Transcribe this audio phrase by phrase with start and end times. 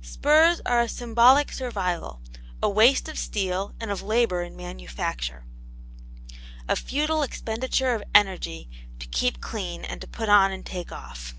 [0.00, 2.22] Spurs are a symbolic survival,
[2.62, 5.44] a waste of steel and of labour in manufacture,
[6.66, 8.70] a futile expenditure of energy
[9.00, 11.34] to keep clean and to put on and take off.